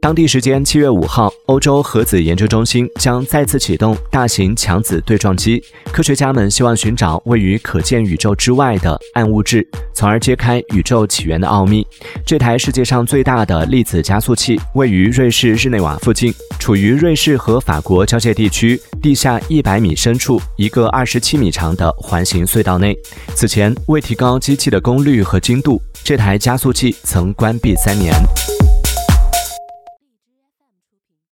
[0.00, 5.62] 当地时间七月五号欧洲核子研究中心将再次启动大型强子对撞机。
[5.92, 11.86] 科学家们希望寻找位于可见宇宙之外的暗物质从而揭开宇宙起源的奥秘。
[12.24, 22.96] 这台世界上最大的粒子加速器位于瑞士日内瓦附近处于瑞士和法国交界地区地下一百米深处一个二十七米长的环形隧道内。
[23.34, 28.12] 此前为提高机器的功率和精度这台加速器曾关闭三年。